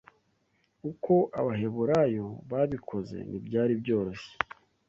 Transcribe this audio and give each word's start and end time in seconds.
uko 0.89 1.13
Abaheburayo 1.39 2.25
babikoze 2.51 3.17
ntibyari 3.27 3.73
byoroshye 3.81 4.31